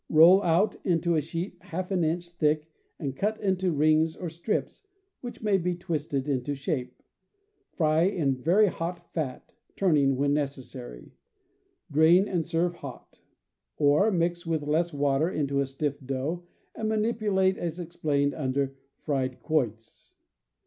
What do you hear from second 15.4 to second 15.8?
a